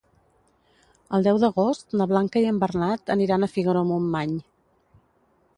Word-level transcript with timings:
El 1.17 1.27
deu 1.27 1.41
d'agost 1.43 1.93
na 2.01 2.09
Blanca 2.13 2.43
i 2.45 2.49
en 2.53 2.63
Bernat 2.65 3.15
aniran 3.17 3.45
a 3.49 3.53
Figaró-Montmany. 3.55 4.35